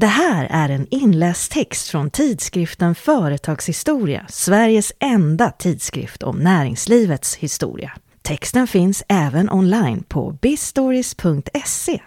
Det 0.00 0.06
här 0.06 0.46
är 0.50 0.68
en 0.68 0.86
inläst 0.90 1.52
text 1.52 1.88
från 1.88 2.10
tidskriften 2.10 2.94
Företagshistoria, 2.94 4.26
Sveriges 4.28 4.92
enda 4.98 5.50
tidskrift 5.50 6.22
om 6.22 6.38
näringslivets 6.38 7.36
historia. 7.36 7.92
Texten 8.22 8.66
finns 8.66 9.02
även 9.08 9.50
online 9.50 10.02
på 10.02 10.38
bistories.se. 10.42 12.02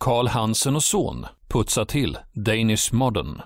Karl 0.00 0.26
Hansen 0.28 0.76
och 0.76 0.82
son 0.82 1.26
putsar 1.48 1.84
till 1.84 2.18
Danish 2.32 2.94
Modern. 2.94 3.40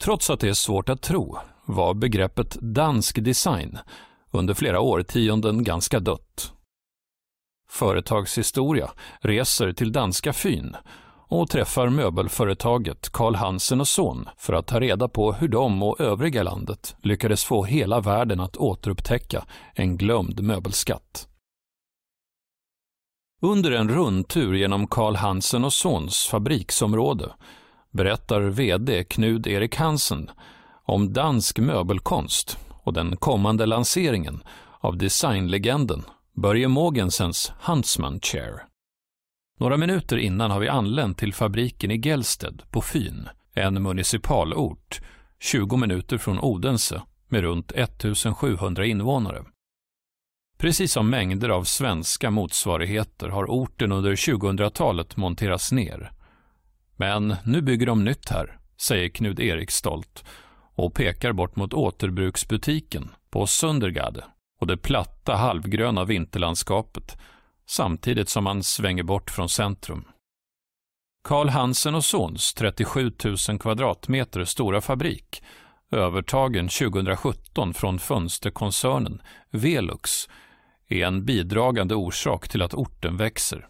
Trots 0.00 0.30
att 0.30 0.40
det 0.40 0.48
är 0.48 0.54
svårt 0.54 0.88
att 0.88 1.02
tro 1.02 1.38
var 1.64 1.94
begreppet 1.94 2.56
dansk 2.60 3.24
design 3.24 3.78
under 4.30 4.54
flera 4.54 4.80
årtionden 4.80 5.64
ganska 5.64 6.00
dött. 6.00 6.52
Företagshistoria 7.70 8.90
reser 9.20 9.72
till 9.72 9.92
danska 9.92 10.32
Fyn 10.32 10.76
och 11.28 11.50
träffar 11.50 11.88
möbelföretaget 11.88 13.12
Carl 13.12 13.34
Hansen 13.34 13.80
och 13.80 13.88
Son 13.88 14.28
för 14.36 14.52
att 14.52 14.66
ta 14.66 14.80
reda 14.80 15.08
på 15.08 15.32
hur 15.32 15.48
de 15.48 15.82
och 15.82 16.00
övriga 16.00 16.42
landet 16.42 16.96
lyckades 17.02 17.44
få 17.44 17.64
hela 17.64 18.00
världen 18.00 18.40
att 18.40 18.56
återupptäcka 18.56 19.44
en 19.74 19.96
glömd 19.96 20.40
möbelskatt. 20.40 21.28
Under 23.42 23.72
en 23.72 23.88
rundtur 23.88 24.54
genom 24.54 24.86
Carl 24.86 25.16
Hansen 25.16 25.64
och 25.64 25.72
Sons 25.72 26.26
fabriksområde 26.26 27.32
berättar 27.90 28.40
VD 28.40 29.04
Knud 29.04 29.46
Erik 29.46 29.76
Hansen 29.76 30.30
om 30.84 31.12
dansk 31.12 31.58
möbelkonst 31.58 32.58
och 32.82 32.92
den 32.92 33.16
kommande 33.16 33.66
lanseringen 33.66 34.42
av 34.80 34.96
designlegenden 34.96 36.04
Börje 36.34 36.68
Mogensens 36.68 37.52
Huntsman 37.60 38.20
Chair. 38.20 38.75
Några 39.58 39.76
minuter 39.76 40.16
innan 40.16 40.50
har 40.50 40.60
vi 40.60 40.68
anlänt 40.68 41.18
till 41.18 41.34
fabriken 41.34 41.90
i 41.90 42.02
Gelsted 42.02 42.62
på 42.70 42.82
Fyn, 42.82 43.28
en 43.54 43.82
municipalort 43.82 45.00
20 45.40 45.76
minuter 45.76 46.18
från 46.18 46.40
Odense 46.40 47.02
med 47.28 47.40
runt 47.40 47.72
1700 47.72 48.86
invånare. 48.86 49.44
Precis 50.58 50.92
som 50.92 51.10
mängder 51.10 51.48
av 51.48 51.64
svenska 51.64 52.30
motsvarigheter 52.30 53.28
har 53.28 53.44
orten 53.44 53.92
under 53.92 54.12
2000-talet 54.12 55.16
monterats 55.16 55.72
ner. 55.72 56.12
Men 56.96 57.36
nu 57.44 57.62
bygger 57.62 57.86
de 57.86 58.04
nytt 58.04 58.30
här, 58.30 58.58
säger 58.76 59.08
Knud 59.08 59.40
Erik 59.40 59.70
stolt 59.70 60.24
och 60.74 60.94
pekar 60.94 61.32
bort 61.32 61.56
mot 61.56 61.74
återbruksbutiken 61.74 63.10
på 63.30 63.46
Sundergade 63.46 64.24
och 64.60 64.66
det 64.66 64.76
platta 64.76 65.34
halvgröna 65.34 66.04
vinterlandskapet 66.04 67.18
samtidigt 67.66 68.28
som 68.28 68.44
man 68.44 68.62
svänger 68.62 69.02
bort 69.02 69.30
från 69.30 69.48
centrum. 69.48 70.04
Karl 71.24 71.48
Hansen 71.48 71.94
och 71.94 72.04
Sons 72.04 72.54
37 72.54 73.12
000 73.48 73.58
kvadratmeter 73.58 74.44
stora 74.44 74.80
fabrik, 74.80 75.42
övertagen 75.90 76.68
2017 76.68 77.74
från 77.74 77.98
fönsterkoncernen 77.98 79.22
Velux, 79.50 80.28
är 80.88 81.06
en 81.06 81.24
bidragande 81.24 81.94
orsak 81.94 82.48
till 82.48 82.62
att 82.62 82.74
orten 82.74 83.16
växer. 83.16 83.68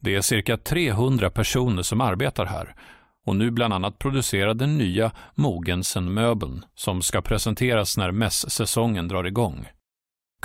Det 0.00 0.14
är 0.14 0.20
cirka 0.20 0.56
300 0.56 1.30
personer 1.30 1.82
som 1.82 2.00
arbetar 2.00 2.46
här 2.46 2.74
och 3.24 3.36
nu 3.36 3.50
bland 3.50 3.74
annat 3.74 3.98
producerar 3.98 4.54
den 4.54 4.78
nya 4.78 5.12
Mogensen-möbeln 5.34 6.64
som 6.74 7.02
ska 7.02 7.22
presenteras 7.22 7.96
när 7.96 8.10
mässäsongen 8.10 9.08
drar 9.08 9.24
igång. 9.24 9.68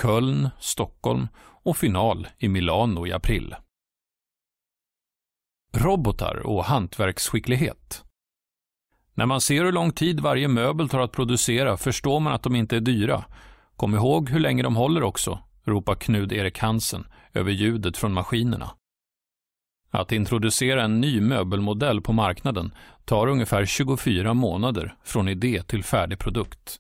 Köln, 0.02 0.50
Stockholm 0.60 1.28
och 1.70 1.78
final 1.78 2.28
i 2.38 2.50
Milano 2.50 3.08
i 3.08 3.14
april. 3.14 3.56
Robotar 5.78 6.36
och 6.46 6.66
hantverksskicklighet. 6.66 8.04
När 9.14 9.26
man 9.26 9.42
ser 9.42 9.66
hur 9.66 9.72
lång 9.72 9.92
tid 9.92 10.20
varje 10.20 10.48
möbel 10.48 10.90
tar 10.90 11.00
att 11.00 11.12
producera 11.12 11.78
förstår 11.78 12.20
man 12.20 12.34
att 12.34 12.44
de 12.44 12.56
inte 12.56 12.76
är 12.76 12.80
dyra. 12.80 13.26
Kom 13.76 13.96
ihåg 13.96 14.30
hur 14.30 14.40
länge 14.40 14.64
de 14.64 14.76
håller 14.76 15.04
också, 15.04 15.40
ropar 15.64 15.96
Knud 15.96 16.32
Erik 16.32 16.60
Hansen 16.60 17.08
över 17.34 17.52
ljudet 17.52 17.98
från 17.98 18.14
maskinerna. 18.14 18.72
Att 19.92 20.12
introducera 20.12 20.84
en 20.84 21.02
ny 21.02 21.22
möbelmodell 21.22 22.02
på 22.02 22.14
marknaden 22.14 22.74
tar 23.06 23.28
ungefär 23.28 23.66
24 23.66 24.34
månader 24.34 24.96
från 25.04 25.28
idé 25.28 25.64
till 25.64 25.84
färdig 25.84 26.20
produkt. 26.20 26.80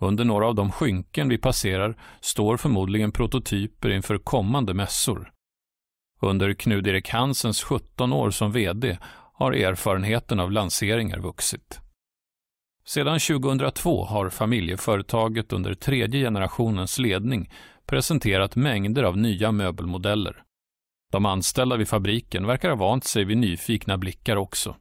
Under 0.00 0.24
några 0.24 0.46
av 0.46 0.54
de 0.54 0.72
skynken 0.72 1.28
vi 1.28 1.38
passerar 1.38 1.96
står 2.20 2.56
förmodligen 2.56 3.12
prototyper 3.12 3.90
inför 3.90 4.18
kommande 4.18 4.74
mässor. 4.74 5.32
Under 6.20 6.54
Knud 6.54 6.86
Erik 6.86 7.08
Hansens 7.08 7.62
17 7.62 8.12
år 8.12 8.30
som 8.30 8.52
VD 8.52 8.98
har 9.32 9.52
erfarenheten 9.52 10.40
av 10.40 10.52
lanseringar 10.52 11.18
vuxit. 11.18 11.80
Sedan 12.84 13.18
2002 13.18 14.04
har 14.04 14.30
familjeföretaget 14.30 15.52
under 15.52 15.74
tredje 15.74 16.20
generationens 16.20 16.98
ledning 16.98 17.52
presenterat 17.86 18.56
mängder 18.56 19.02
av 19.02 19.16
nya 19.16 19.52
möbelmodeller. 19.52 20.42
De 21.12 21.26
anställda 21.26 21.76
vid 21.76 21.88
fabriken 21.88 22.46
verkar 22.46 22.68
ha 22.68 22.76
vant 22.76 23.04
sig 23.04 23.24
vid 23.24 23.38
nyfikna 23.38 23.98
blickar 23.98 24.36
också. 24.36 24.76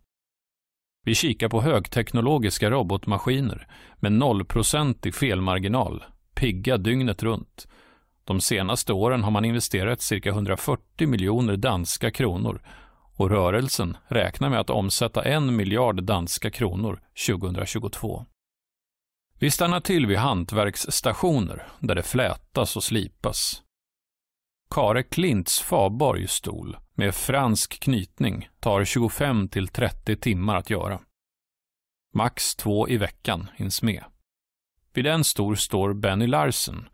Vi 1.06 1.16
kikar 1.16 1.50
på 1.50 1.62
högteknologiska 1.62 2.70
robotmaskiner 2.70 3.68
med 3.96 4.12
0% 4.12 5.08
i 5.08 5.12
felmarginal, 5.12 6.04
pigga 6.36 6.78
dygnet 6.78 7.24
runt. 7.24 7.68
De 8.24 8.42
senaste 8.42 8.94
åren 8.94 9.24
har 9.24 9.32
man 9.32 9.46
investerat 9.46 10.02
cirka 10.02 10.30
140 10.30 11.08
miljoner 11.08 11.58
danska 11.58 12.12
kronor 12.12 12.62
och 13.16 13.30
rörelsen 13.30 13.98
räknar 14.08 14.50
med 14.50 14.60
att 14.60 14.70
omsätta 14.70 15.24
en 15.24 15.56
miljard 15.56 16.04
danska 16.04 16.52
kronor 16.52 17.00
2022. 17.28 18.26
Vi 19.40 19.52
stannar 19.52 19.80
till 19.80 20.06
vid 20.06 20.18
hantverksstationer 20.18 21.68
där 21.80 21.96
det 21.96 22.04
flätas 22.04 22.76
och 22.76 22.84
slipas. 22.84 23.65
Kare 24.70 25.04
Klints 25.04 25.62
Faborg 25.62 26.28
stol 26.28 26.78
med 26.94 27.16
fransk 27.16 27.80
knytning 27.80 28.50
tar 28.60 28.86
25 28.86 29.50
till 29.50 29.68
30 29.68 30.16
timmar 30.16 30.56
att 30.56 30.70
göra. 30.70 31.00
Max 32.14 32.56
två 32.56 32.90
i 32.90 32.98
veckan 32.98 33.50
hinns 33.56 33.82
med. 33.82 34.04
Vid 34.94 35.08
en 35.08 35.24
stor 35.24 35.56
står 35.56 35.94
Benny 35.94 36.28
Larsen, 36.28 36.90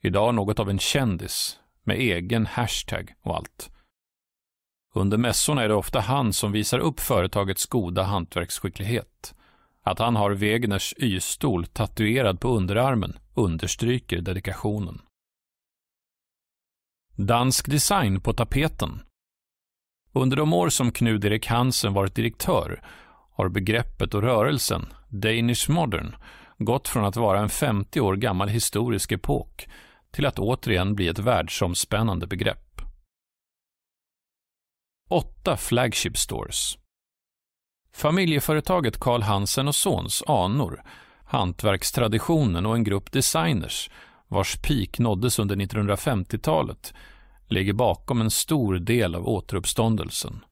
idag 0.00 0.34
något 0.34 0.58
av 0.58 0.70
en 0.70 0.78
kändis, 0.78 1.58
med 1.82 1.96
egen 1.96 2.46
hashtag 2.46 3.14
och 3.22 3.36
allt. 3.36 3.70
Under 4.94 5.18
mässorna 5.18 5.62
är 5.62 5.68
det 5.68 5.74
ofta 5.74 6.00
han 6.00 6.32
som 6.32 6.52
visar 6.52 6.78
upp 6.78 7.00
företagets 7.00 7.66
goda 7.66 8.02
hantverksskicklighet. 8.02 9.34
Att 9.82 9.98
han 9.98 10.16
har 10.16 10.30
Wegners 10.30 10.94
Y-stol 10.96 11.66
tatuerad 11.66 12.40
på 12.40 12.48
underarmen 12.48 13.18
understryker 13.34 14.20
dedikationen. 14.20 15.00
Dansk 17.26 17.66
design 17.70 18.20
på 18.20 18.32
tapeten. 18.32 19.02
Under 20.12 20.36
de 20.36 20.52
år 20.52 20.68
som 20.68 20.92
Knud 20.92 21.24
Erik 21.24 21.46
Hansen 21.46 21.92
varit 21.92 22.14
direktör 22.14 22.82
har 23.32 23.48
begreppet 23.48 24.14
och 24.14 24.22
rörelsen 24.22 24.92
Danish 25.08 25.70
Modern 25.70 26.16
gått 26.58 26.88
från 26.88 27.04
att 27.04 27.16
vara 27.16 27.40
en 27.40 27.48
50 27.48 28.00
år 28.00 28.16
gammal 28.16 28.48
historisk 28.48 29.12
epok 29.12 29.68
till 30.10 30.26
att 30.26 30.38
återigen 30.38 30.94
bli 30.94 31.08
ett 31.08 31.18
världsomspännande 31.18 32.26
begrepp. 32.26 32.80
Åtta 35.10 35.56
flagship 35.56 36.16
stores. 36.16 36.78
Familjeföretaget 37.92 39.00
Carl 39.00 39.22
Hansen 39.22 39.68
och 39.68 39.74
Sons 39.74 40.22
anor, 40.26 40.82
hantverkstraditionen 41.24 42.66
och 42.66 42.74
en 42.74 42.84
grupp 42.84 43.12
designers 43.12 43.90
vars 44.30 44.56
peak 44.56 44.98
nåddes 44.98 45.38
under 45.38 45.56
1950-talet, 45.56 46.94
ligger 47.48 47.72
bakom 47.72 48.20
en 48.20 48.30
stor 48.30 48.74
del 48.74 49.14
av 49.14 49.28
återuppståndelsen. 49.28 50.44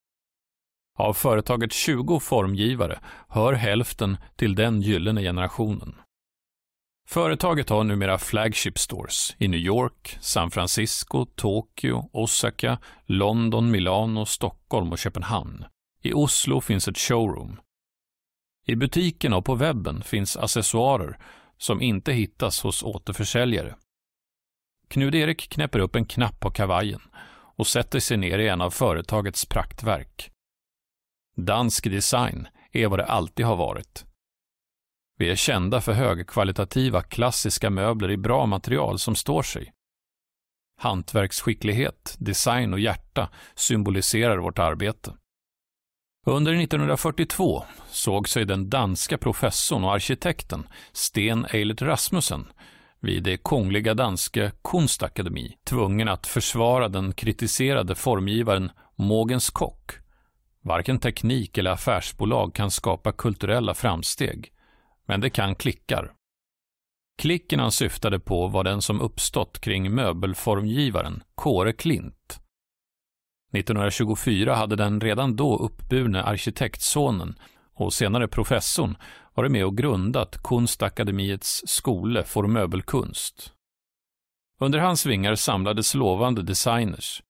Av 0.98 1.14
företagets 1.14 1.76
20 1.76 2.20
formgivare 2.20 2.98
hör 3.28 3.52
hälften 3.52 4.16
till 4.36 4.54
den 4.54 4.80
gyllene 4.80 5.22
generationen. 5.22 5.94
Företaget 7.08 7.68
har 7.68 7.84
numera 7.84 8.18
flagship 8.18 8.78
stores 8.78 9.36
i 9.38 9.48
New 9.48 9.60
York, 9.60 10.18
San 10.20 10.50
Francisco, 10.50 11.24
Tokyo, 11.24 12.10
Osaka, 12.12 12.78
London, 13.06 13.70
Milano, 13.70 14.26
Stockholm 14.26 14.92
och 14.92 14.98
Köpenhamn. 14.98 15.64
I 16.02 16.12
Oslo 16.12 16.60
finns 16.60 16.88
ett 16.88 16.98
showroom. 16.98 17.60
I 18.66 18.76
butikerna 18.76 19.36
och 19.36 19.44
på 19.44 19.54
webben 19.54 20.02
finns 20.02 20.36
accessoarer 20.36 21.18
som 21.58 21.82
inte 21.82 22.12
hittas 22.12 22.62
hos 22.62 22.82
återförsäljare. 22.82 23.76
Knud 24.88 25.14
Erik 25.14 25.48
knäpper 25.50 25.78
upp 25.78 25.96
en 25.96 26.04
knapp 26.04 26.40
på 26.40 26.50
kavajen 26.50 27.00
och 27.56 27.66
sätter 27.66 28.00
sig 28.00 28.16
ner 28.16 28.38
i 28.38 28.48
en 28.48 28.60
av 28.60 28.70
företagets 28.70 29.46
praktverk. 29.46 30.30
Dansk 31.36 31.84
design 31.84 32.48
är 32.72 32.86
vad 32.86 32.98
det 32.98 33.06
alltid 33.06 33.46
har 33.46 33.56
varit. 33.56 34.04
Vi 35.18 35.30
är 35.30 35.36
kända 35.36 35.80
för 35.80 35.92
högkvalitativa 35.92 37.02
klassiska 37.02 37.70
möbler 37.70 38.10
i 38.10 38.16
bra 38.16 38.46
material 38.46 38.98
som 38.98 39.14
står 39.14 39.42
sig. 39.42 39.72
Hantverksskicklighet, 40.80 42.16
design 42.18 42.72
och 42.72 42.80
hjärta 42.80 43.30
symboliserar 43.54 44.38
vårt 44.38 44.58
arbete. 44.58 45.14
Under 46.28 46.52
1942 46.52 47.64
såg 47.90 48.28
sig 48.28 48.44
den 48.44 48.70
danska 48.70 49.18
professorn 49.18 49.84
och 49.84 49.92
arkitekten 49.92 50.66
Sten 50.92 51.46
Eilert 51.50 51.82
Rasmussen 51.82 52.46
vid 53.00 53.22
det 53.22 53.36
kungliga 53.36 53.94
Danske 53.94 54.52
Kunstakademi 54.64 55.56
tvungen 55.64 56.08
att 56.08 56.26
försvara 56.26 56.88
den 56.88 57.12
kritiserade 57.12 57.94
formgivaren 57.94 58.70
Mogens 58.96 59.50
Kock. 59.50 59.92
Varken 60.64 60.98
teknik 60.98 61.58
eller 61.58 61.70
affärsbolag 61.70 62.54
kan 62.54 62.70
skapa 62.70 63.12
kulturella 63.12 63.74
framsteg, 63.74 64.48
men 65.06 65.20
det 65.20 65.30
kan 65.30 65.54
klickar. 65.54 66.12
Klicken 67.18 67.60
han 67.60 67.72
syftade 67.72 68.20
på 68.20 68.48
var 68.48 68.64
den 68.64 68.82
som 68.82 69.00
uppstått 69.00 69.60
kring 69.60 69.94
möbelformgivaren 69.94 71.22
Kåre 71.34 71.72
Klint. 71.72 72.40
1924 73.52 74.54
hade 74.54 74.76
den 74.76 75.00
redan 75.00 75.36
då 75.36 75.56
uppburne 75.56 76.22
arkitektsonen 76.22 77.34
och 77.74 77.92
senare 77.92 78.28
professorn 78.28 78.96
varit 79.34 79.52
med 79.52 79.64
och 79.64 79.76
grundat 79.76 80.42
Kunstakademiets 80.42 81.62
skole 81.66 82.24
för 82.24 82.42
möbelkunst. 82.42 83.52
Under 84.60 84.78
hans 84.78 85.06
vingar 85.06 85.34
samlades 85.34 85.94
lovande 85.94 86.42
designers. 86.42 87.22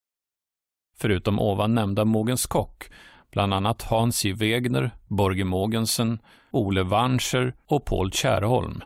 Förutom 0.97 1.41
ovan 1.41 1.75
nämnda 1.75 2.05
Mogens 2.05 2.47
Kock, 2.47 2.85
bland 3.31 3.55
annat 3.55 3.83
Hans 3.83 4.25
J. 4.25 4.33
Wegner, 4.33 4.91
Borge 5.07 5.45
Mogensen, 5.45 6.19
Ole 6.51 6.83
Wanscher 6.83 7.55
och 7.67 7.85
Paul 7.85 8.13
Kärholm. 8.13 8.83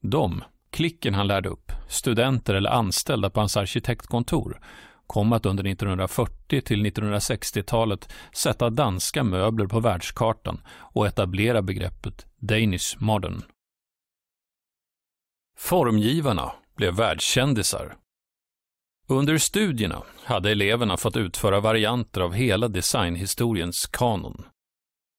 De, 0.00 0.42
klicken 0.70 1.14
han 1.14 1.26
lärde 1.26 1.48
upp, 1.48 1.72
studenter 1.88 2.54
eller 2.54 2.70
anställda 2.70 3.30
på 3.30 3.40
hans 3.40 3.56
arkitektkontor, 3.56 4.60
kom 5.06 5.32
att 5.32 5.46
under 5.46 5.66
1940 5.66 6.60
till 6.60 6.86
1960-talet 6.86 8.12
sätta 8.32 8.70
danska 8.70 9.24
möbler 9.24 9.66
på 9.66 9.80
världskartan 9.80 10.60
och 10.66 11.06
etablera 11.06 11.62
begreppet 11.62 12.26
Danish 12.38 12.96
modern. 12.98 13.42
Formgivarna 15.58 16.52
blev 16.76 16.94
världskändisar. 16.94 17.96
Under 19.08 19.38
studierna 19.38 20.02
hade 20.24 20.50
eleverna 20.50 20.96
fått 20.96 21.16
utföra 21.16 21.60
varianter 21.60 22.20
av 22.20 22.32
hela 22.32 22.68
designhistoriens 22.68 23.86
kanon. 23.86 24.44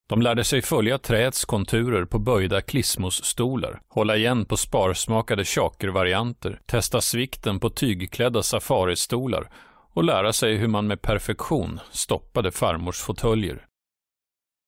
De 0.09 0.21
lärde 0.21 0.43
sig 0.43 0.61
följa 0.61 0.97
träets 0.97 1.45
konturer 1.45 2.05
på 2.05 2.19
böjda 2.19 2.61
klismosstolar, 2.61 3.81
hålla 3.87 4.17
igen 4.17 4.45
på 4.45 4.57
sparsmakade 4.57 5.45
chakervarianter, 5.45 6.59
testa 6.65 7.01
svikten 7.01 7.59
på 7.59 7.69
tygklädda 7.69 8.43
safaristolar 8.43 9.49
och 9.95 10.03
lära 10.03 10.33
sig 10.33 10.55
hur 10.55 10.67
man 10.67 10.87
med 10.87 11.01
perfektion 11.01 11.79
stoppade 11.91 12.51
farmors 12.51 12.97
fåtöljer. 12.97 13.65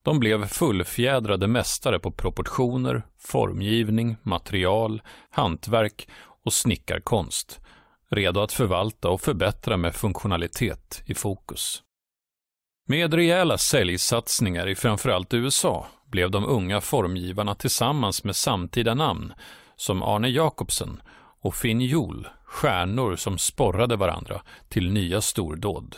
De 0.04 0.20
blev 0.20 0.48
fullfjädrade 0.48 1.48
mästare 1.48 2.00
på 2.00 2.12
proportioner, 2.12 3.02
formgivning, 3.20 4.18
material, 4.24 5.02
hantverk 5.30 6.08
och 6.46 6.54
snickarkonst, 6.54 7.60
redo 8.10 8.40
att 8.40 8.54
förvalta 8.54 9.10
och 9.10 9.22
förbättra 9.22 9.78
med 9.78 9.96
funktionalitet 9.96 11.04
i 11.06 11.14
fokus. 11.14 11.84
Med 12.88 13.14
rejäla 13.14 13.58
säljsatsningar 13.58 14.68
i 14.68 14.76
framförallt 14.76 15.34
USA 15.34 15.88
blev 16.12 16.32
de 16.32 16.46
unga 16.46 16.82
formgivarna 16.82 17.56
tillsammans 17.56 18.24
med 18.24 18.36
samtida 18.36 18.94
namn 18.94 19.34
som 19.76 20.04
Arne 20.04 20.30
Jacobsen 20.30 21.02
och 21.48 21.56
finjol, 21.56 22.28
stjärnor 22.46 23.16
som 23.16 23.38
sporrade 23.38 23.96
varandra 23.96 24.42
till 24.70 24.92
nya 24.92 25.22
stordåd. 25.22 25.96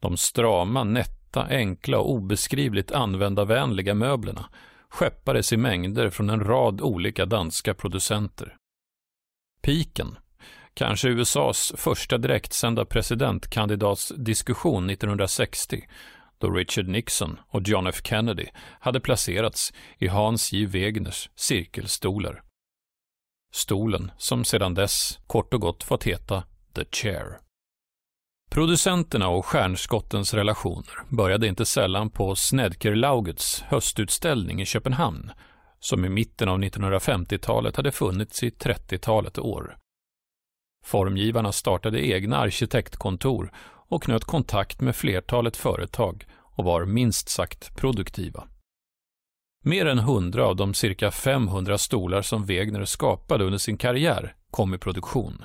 De 0.00 0.16
strama, 0.16 0.84
nätta, 0.84 1.46
enkla 1.46 1.98
och 1.98 2.10
obeskrivligt 2.10 2.92
användarvänliga 2.92 3.94
möblerna 3.94 4.48
skeppades 4.88 5.52
i 5.52 5.56
mängder 5.56 6.10
från 6.10 6.30
en 6.30 6.44
rad 6.44 6.80
olika 6.80 7.26
danska 7.26 7.74
producenter. 7.74 8.56
Piken, 9.62 10.18
kanske 10.74 11.08
USAs 11.08 11.72
första 11.76 12.18
direktsända 12.18 12.84
presidentkandidatsdiskussion 12.84 14.90
1960, 14.90 15.88
då 16.38 16.50
Richard 16.50 16.88
Nixon 16.88 17.38
och 17.48 17.68
John 17.68 17.86
F 17.86 18.00
Kennedy 18.04 18.46
hade 18.80 19.00
placerats 19.00 19.72
i 19.98 20.08
Hans 20.08 20.52
J. 20.52 20.66
Wegners 20.66 21.30
cirkelstolar. 21.34 22.45
Stolen 23.56 24.10
som 24.18 24.44
sedan 24.44 24.74
dess 24.74 25.18
kort 25.26 25.54
och 25.54 25.60
gott 25.60 25.82
fått 25.82 26.04
heta 26.04 26.42
The 26.74 26.84
Chair. 26.92 27.38
Producenterna 28.50 29.28
och 29.28 29.46
stjärnskottens 29.46 30.34
relationer 30.34 30.94
började 31.08 31.46
inte 31.46 31.64
sällan 31.64 32.10
på 32.10 32.34
Snedkerlaugets 32.34 33.62
höstutställning 33.62 34.60
i 34.60 34.66
Köpenhamn, 34.66 35.30
som 35.80 36.04
i 36.04 36.08
mitten 36.08 36.48
av 36.48 36.58
1950-talet 36.58 37.76
hade 37.76 37.92
funnits 37.92 38.42
i 38.42 38.50
30-talet 38.50 39.38
år. 39.38 39.76
Formgivarna 40.84 41.52
startade 41.52 42.06
egna 42.06 42.36
arkitektkontor 42.36 43.52
och 43.88 44.02
knöt 44.02 44.24
kontakt 44.24 44.80
med 44.80 44.96
flertalet 44.96 45.56
företag 45.56 46.24
och 46.38 46.64
var 46.64 46.84
minst 46.84 47.28
sagt 47.28 47.76
produktiva. 47.76 48.48
Mer 49.68 49.86
än 49.86 49.98
hundra 49.98 50.46
av 50.46 50.56
de 50.56 50.74
cirka 50.74 51.10
500 51.10 51.78
stolar 51.78 52.22
som 52.22 52.44
Wegner 52.44 52.84
skapade 52.84 53.44
under 53.44 53.58
sin 53.58 53.76
karriär 53.76 54.34
kom 54.50 54.74
i 54.74 54.78
produktion. 54.78 55.44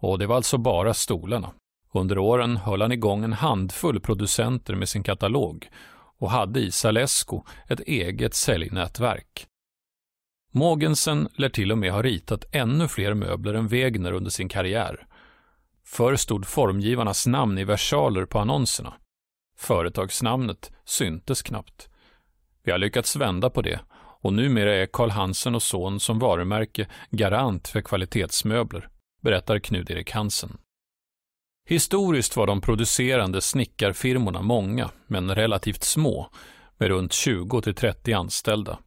Och 0.00 0.18
det 0.18 0.26
var 0.26 0.36
alltså 0.36 0.58
bara 0.58 0.94
stolarna. 0.94 1.52
Under 1.94 2.18
åren 2.18 2.56
höll 2.56 2.82
han 2.82 2.92
igång 2.92 3.24
en 3.24 3.32
handfull 3.32 4.00
producenter 4.00 4.74
med 4.74 4.88
sin 4.88 5.02
katalog 5.02 5.68
och 6.18 6.30
hade 6.30 6.60
i 6.60 6.70
Salesco 6.70 7.42
ett 7.68 7.80
eget 7.80 8.34
säljnätverk. 8.34 9.46
Mogensen 10.52 11.28
lär 11.36 11.48
till 11.48 11.72
och 11.72 11.78
med 11.78 11.92
ha 11.92 12.02
ritat 12.02 12.44
ännu 12.52 12.88
fler 12.88 13.14
möbler 13.14 13.54
än 13.54 13.68
Wegner 13.68 14.12
under 14.12 14.30
sin 14.30 14.48
karriär. 14.48 15.06
Förr 15.84 16.16
stod 16.16 16.46
formgivarnas 16.46 17.26
namn 17.26 17.58
i 17.58 17.64
versaler 17.64 18.24
på 18.24 18.38
annonserna. 18.38 18.94
Företagsnamnet 19.56 20.72
syntes 20.84 21.42
knappt. 21.42 21.88
Vi 22.64 22.72
har 22.72 22.78
lyckats 22.78 23.16
vända 23.16 23.50
på 23.50 23.62
det 23.62 23.80
och 24.22 24.32
numera 24.32 24.74
är 24.74 24.86
Karl 24.86 25.10
Hansen 25.10 25.54
och 25.54 25.62
Son 25.62 26.00
som 26.00 26.18
varumärke 26.18 26.86
garant 27.10 27.68
för 27.68 27.80
kvalitetsmöbler, 27.80 28.88
berättar 29.22 29.58
Knut-Erik 29.58 30.10
Hansen. 30.12 30.58
Historiskt 31.68 32.36
var 32.36 32.46
de 32.46 32.60
producerande 32.60 33.40
snickarfirmorna 33.40 34.42
många, 34.42 34.90
men 35.06 35.34
relativt 35.34 35.82
små, 35.82 36.30
med 36.78 36.88
runt 36.88 37.12
20-30 37.12 38.18
anställda. 38.18 38.78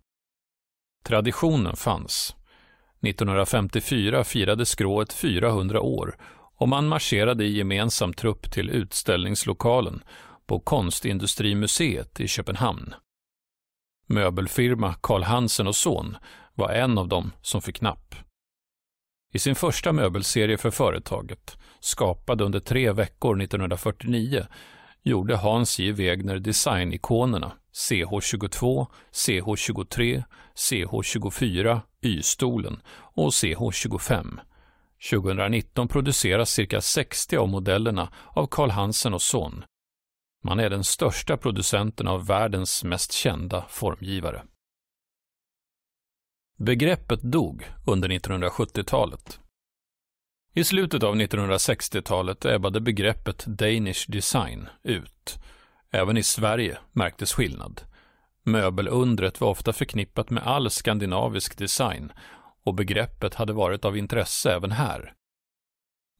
Traditionen 1.05 1.75
fanns. 1.75 2.35
1954 3.01 4.23
firade 4.23 4.65
skrået 4.65 5.13
400 5.13 5.81
år 5.81 6.17
och 6.57 6.69
man 6.69 6.87
marscherade 6.87 7.43
i 7.43 7.57
gemensam 7.57 8.13
trupp 8.13 8.51
till 8.51 8.69
utställningslokalen 8.69 10.03
på 10.45 10.59
Konstindustrimuseet 10.59 12.19
i 12.19 12.27
Köpenhamn. 12.27 12.93
Möbelfirma 14.07 14.93
Carl 15.01 15.23
Hansen 15.23 15.67
och 15.67 15.75
Son 15.75 16.17
var 16.53 16.69
en 16.69 16.97
av 16.97 17.07
dem 17.07 17.31
som 17.41 17.61
fick 17.61 17.81
napp. 17.81 18.15
I 19.33 19.39
sin 19.39 19.55
första 19.55 19.93
möbelserie 19.93 20.57
för 20.57 20.71
företaget, 20.71 21.57
skapad 21.79 22.41
under 22.41 22.59
tre 22.59 22.91
veckor 22.91 23.41
1949, 23.41 24.47
gjorde 25.03 25.35
Hans 25.35 25.79
J. 25.79 25.91
Wegner 25.91 26.39
designikonerna 26.39 27.51
CH22, 27.73 28.87
CH23, 29.11 30.23
CH24, 30.55 31.79
Y-stolen 32.01 32.81
och 32.87 33.29
CH25. 33.29 34.39
2019 35.11 35.87
produceras 35.87 36.49
cirka 36.49 36.81
60 36.81 37.37
av 37.37 37.49
modellerna 37.49 38.11
av 38.29 38.47
Carl 38.47 38.69
Hansen 38.69 39.13
och 39.13 39.21
Son 39.21 39.63
man 40.45 40.59
är 40.59 40.69
den 40.69 40.83
största 40.83 41.37
producenten 41.37 42.07
av 42.07 42.25
världens 42.25 42.83
mest 42.83 43.11
kända 43.11 43.65
formgivare. 43.69 44.43
Begreppet 46.57 47.21
dog 47.21 47.71
under 47.85 48.09
1970-talet. 48.09 49.39
I 50.53 50.63
slutet 50.63 51.03
av 51.03 51.15
1960-talet 51.15 52.45
ebbade 52.45 52.81
begreppet 52.81 53.45
Danish 53.45 54.05
design 54.07 54.69
ut. 54.83 55.37
Även 55.91 56.17
i 56.17 56.23
Sverige 56.23 56.77
märktes 56.91 57.33
skillnad. 57.33 57.81
Möbelundret 58.43 59.41
var 59.41 59.49
ofta 59.49 59.73
förknippat 59.73 60.29
med 60.29 60.43
all 60.43 60.69
skandinavisk 60.69 61.57
design 61.57 62.11
och 62.63 62.73
begreppet 62.73 63.35
hade 63.35 63.53
varit 63.53 63.85
av 63.85 63.97
intresse 63.97 64.51
även 64.51 64.71
här. 64.71 65.13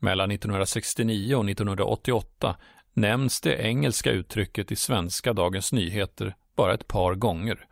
Mellan 0.02 0.32
1969 0.32 1.36
och 1.36 1.50
1988 1.50 2.56
nämns 2.96 3.42
det 3.42 3.56
engelska 3.56 4.12
uttrycket 4.12 4.72
i 4.72 4.76
svenska 4.76 5.34
Dagens 5.34 5.74
Nyheter 5.74 6.36
bara 6.56 6.74
ett 6.74 6.88
par 6.88 7.16
gånger. 7.16 7.68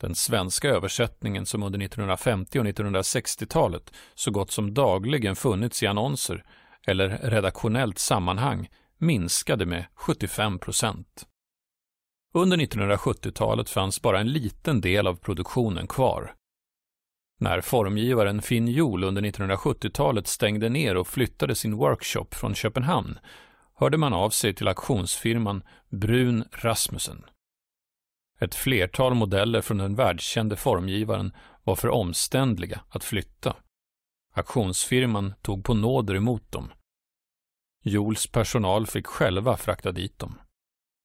Den 0.00 0.14
svenska 0.14 0.68
översättningen 0.68 1.46
som 1.46 1.62
under 1.62 1.82
1950 1.82 2.58
och 2.58 2.64
1960-talet 2.64 3.92
så 4.14 4.30
gott 4.30 4.50
som 4.50 4.74
dagligen 4.74 5.36
funnits 5.36 5.82
i 5.82 5.86
annonser 5.86 6.44
eller 6.86 7.08
redaktionellt 7.08 7.98
sammanhang 7.98 8.68
minskade 8.98 9.66
med 9.66 9.84
75 9.94 10.58
procent. 10.58 11.26
Under 12.34 12.56
1970-talet 12.56 13.70
fanns 13.70 14.02
bara 14.02 14.20
en 14.20 14.32
liten 14.32 14.80
del 14.80 15.06
av 15.06 15.14
produktionen 15.14 15.86
kvar. 15.86 16.34
När 17.38 17.60
formgivaren 17.60 18.42
Finn 18.42 18.68
Jol 18.68 19.04
under 19.04 19.22
1970-talet 19.22 20.26
stängde 20.26 20.68
ner 20.68 20.96
och 20.96 21.08
flyttade 21.08 21.54
sin 21.54 21.76
workshop 21.76 22.26
från 22.30 22.54
Köpenhamn 22.54 23.18
hörde 23.76 23.96
man 23.98 24.12
av 24.12 24.30
sig 24.30 24.54
till 24.54 24.68
auktionsfirman 24.68 25.62
Brun 25.88 26.44
Rasmussen. 26.52 27.24
Ett 28.40 28.54
flertal 28.54 29.14
modeller 29.14 29.60
från 29.60 29.78
den 29.78 29.94
världskände 29.94 30.56
formgivaren 30.56 31.32
var 31.64 31.76
för 31.76 31.88
omständliga 31.88 32.80
att 32.88 33.04
flytta. 33.04 33.56
Auktionsfirman 34.34 35.34
tog 35.42 35.64
på 35.64 35.74
nåder 35.74 36.14
emot 36.14 36.52
dem. 36.52 36.72
Jols 37.82 38.26
personal 38.26 38.86
fick 38.86 39.06
själva 39.06 39.56
frakta 39.56 39.92
dit 39.92 40.18
dem. 40.18 40.38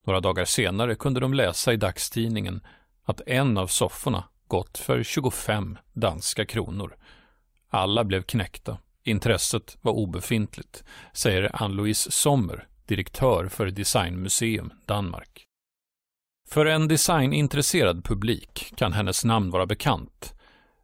Några 0.06 0.20
dagar 0.20 0.46
senare 0.46 0.96
kunde 0.96 1.20
de 1.20 1.34
läsa 1.34 1.74
i 1.74 1.78
dagstidningen 1.78 2.62
att 3.04 3.22
en 3.28 3.58
av 3.58 3.68
sofforna 3.68 4.24
gått 4.48 4.78
för 4.78 5.04
25 5.04 5.78
danska 5.94 6.46
kronor. 6.46 6.98
Alla 7.70 8.04
blev 8.04 8.24
knäckta. 8.24 8.78
Intresset 9.04 9.78
var 9.82 9.92
obefintligt, 9.92 10.84
säger 11.14 11.64
Ann-Louise 11.64 12.12
Sommer, 12.12 12.68
direktör 12.86 13.48
för 13.48 13.66
Designmuseum 13.66 14.72
Danmark. 14.86 15.46
För 16.50 16.66
en 16.66 16.88
designintresserad 16.88 18.06
publik 18.06 18.74
kan 18.78 18.94
hennes 18.94 19.26
namn 19.26 19.52
vara 19.52 19.66
bekant. 19.66 20.34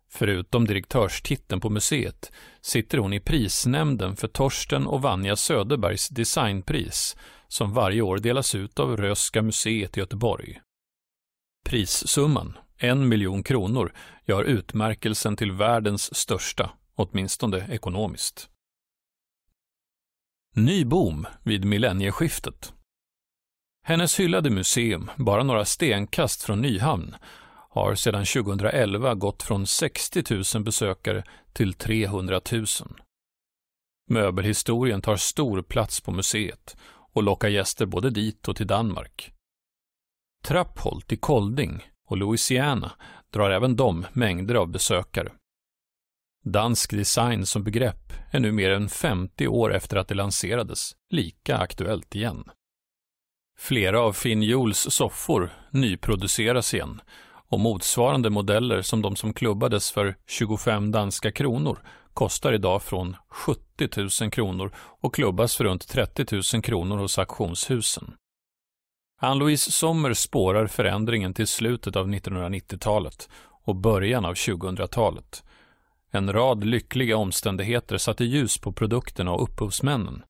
Förutom 0.09 0.65
direktörstiteln 0.65 1.61
på 1.61 1.69
museet 1.69 2.31
sitter 2.61 2.97
hon 2.97 3.13
i 3.13 3.19
prisnämnden 3.19 4.15
för 4.15 4.27
Torsten 4.27 4.87
och 4.87 5.01
Vanja 5.01 5.35
Söderbergs 5.35 6.09
designpris 6.09 7.15
som 7.47 7.73
varje 7.73 8.01
år 8.01 8.17
delas 8.17 8.55
ut 8.55 8.79
av 8.79 8.97
Röhsska 8.97 9.41
museet 9.41 9.97
i 9.97 9.99
Göteborg. 9.99 10.61
Prissumman, 11.65 12.57
en 12.77 13.07
miljon 13.07 13.43
kronor, 13.43 13.93
gör 14.25 14.43
utmärkelsen 14.43 15.35
till 15.35 15.51
världens 15.51 16.15
största, 16.15 16.71
åtminstone 16.97 17.67
ekonomiskt. 17.69 18.49
Ny 20.55 20.85
boom 20.85 21.27
vid 21.43 21.65
millennieskiftet. 21.65 22.73
Hennes 23.83 24.19
hyllade 24.19 24.49
museum, 24.49 25.11
bara 25.17 25.43
några 25.43 25.65
stenkast 25.65 26.43
från 26.43 26.61
Nyhamn, 26.61 27.15
har 27.69 27.95
sedan 27.95 28.25
2011 28.25 29.15
gått 29.15 29.43
från 29.43 29.67
60 29.67 30.23
000 30.55 30.63
besökare 30.63 31.23
till 31.53 31.73
300 31.73 32.41
000. 32.51 32.65
Möbelhistorien 34.09 35.01
tar 35.01 35.15
stor 35.15 35.61
plats 35.61 36.01
på 36.01 36.11
museet 36.11 36.77
och 37.13 37.23
lockar 37.23 37.49
gäster 37.49 37.85
både 37.85 38.09
dit 38.09 38.47
och 38.47 38.55
till 38.55 38.67
Danmark. 38.67 39.31
Trappholt 40.43 41.11
i 41.11 41.17
Kolding 41.17 41.89
och 42.05 42.17
Louisiana 42.17 42.91
drar 43.29 43.49
även 43.49 43.75
de 43.75 44.05
mängder 44.13 44.55
av 44.55 44.67
besökare. 44.67 45.31
Dansk 46.51 46.91
design 46.91 47.45
som 47.45 47.63
begrepp 47.63 48.13
är 48.31 48.39
nu 48.39 48.51
mer 48.51 48.71
än 48.71 48.89
50 48.89 49.47
år 49.47 49.75
efter 49.75 49.97
att 49.97 50.07
det 50.07 50.15
lanserades 50.15 50.91
lika 51.09 51.57
aktuellt 51.57 52.15
igen. 52.15 52.43
Flera 53.59 54.01
av 54.01 54.13
Finn 54.13 54.43
Jules 54.43 54.93
soffor 54.93 55.49
nyproduceras 55.71 56.73
igen 56.73 57.01
och 57.49 57.59
motsvarande 57.59 58.29
modeller 58.29 58.81
som 58.81 59.01
de 59.01 59.15
som 59.15 59.33
klubbades 59.33 59.91
för 59.91 60.15
25 60.27 60.91
danska 60.91 61.31
kronor 61.31 61.79
kostar 62.13 62.53
idag 62.53 62.83
från 62.83 63.15
70 63.29 64.21
000 64.21 64.31
kronor 64.31 64.71
och 64.75 65.15
klubbas 65.15 65.55
för 65.55 65.63
runt 65.63 65.87
30 65.87 66.25
000 66.53 66.63
kronor 66.63 66.97
hos 66.97 67.19
auktionshusen. 67.19 68.13
Ann-Louise 69.19 69.71
Sommer 69.71 70.13
spårar 70.13 70.67
förändringen 70.67 71.33
till 71.33 71.47
slutet 71.47 71.95
av 71.95 72.07
1990-talet 72.07 73.29
och 73.63 73.75
början 73.75 74.25
av 74.25 74.33
2000-talet. 74.33 75.43
En 76.17 76.33
rad 76.33 76.63
lyckliga 76.63 77.17
omständigheter 77.17 77.97
satte 77.97 78.25
ljus 78.25 78.57
på 78.57 78.71
produkterna 78.71 79.31
och 79.31 79.43
upphovsmännen. 79.43 80.23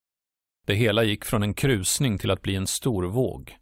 Det 0.66 0.76
hela 0.76 1.04
gick 1.04 1.26
från 1.26 1.44
en 1.44 1.54
krusning 1.54 2.18
till 2.18 2.32
att 2.32 2.42
bli 2.42 2.56
en 2.56 2.68
stor 2.68 3.04
våg. 3.04 3.58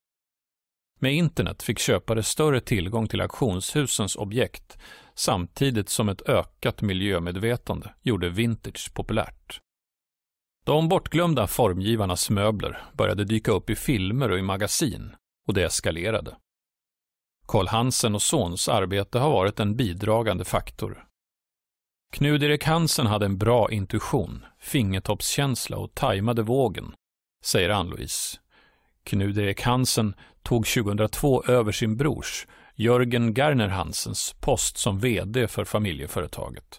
Med 1.00 1.14
internet 1.14 1.64
fick 1.64 1.80
köpare 1.80 2.24
större 2.24 2.62
tillgång 2.62 3.08
till 3.08 3.22
auktionshusens 3.22 4.16
objekt 4.16 4.78
samtidigt 5.16 5.90
som 5.90 6.10
ett 6.10 6.30
ökat 6.30 6.82
miljömedvetande 6.82 7.94
gjorde 8.02 8.30
vintage 8.30 8.94
populärt. 8.94 9.62
De 10.66 10.90
bortglömda 10.90 11.48
formgivarnas 11.48 12.30
möbler 12.30 12.84
började 12.94 13.26
dyka 13.26 13.52
upp 13.52 13.70
i 13.70 13.76
filmer 13.76 14.32
och 14.32 14.40
i 14.40 14.42
magasin 14.42 15.16
och 15.48 15.54
det 15.54 15.64
eskalerade. 15.64 16.36
Karl 17.48 17.68
Hansen 17.68 18.16
och 18.16 18.22
Sons 18.22 18.70
arbete 18.70 19.20
har 19.20 19.30
varit 19.30 19.60
en 19.60 19.76
bidragande 19.76 20.46
faktor. 20.46 21.05
Knud-Erik 22.14 22.64
Hansen 22.64 23.06
hade 23.06 23.26
en 23.26 23.38
bra 23.38 23.72
intuition, 23.72 24.46
fingertoppskänsla 24.60 25.78
och 25.78 25.96
tajmade 25.96 26.42
vågen, 26.42 26.94
säger 27.46 27.70
Ann-Louise. 27.70 28.40
Knud-Erik 29.04 29.62
Hansen 29.62 30.16
tog 30.44 30.66
2002 30.68 31.44
över 31.44 31.72
sin 31.72 31.98
brors, 31.98 32.48
Jörgen 32.76 33.34
Garner 33.34 33.68
Hansens, 33.68 34.36
post 34.40 34.78
som 34.78 35.00
VD 35.00 35.48
för 35.48 35.66
familjeföretaget. 35.66 36.78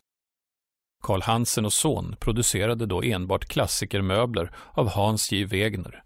Karl 1.02 1.23
Hansen 1.23 1.64
och 1.64 1.73
son 1.73 2.16
producerade 2.21 2.87
då 2.87 3.02
enbart 3.02 3.45
klassikermöbler 3.45 4.54
av 4.73 4.88
Hans 4.88 5.33
J. 5.33 5.45
Wegner. 5.45 6.02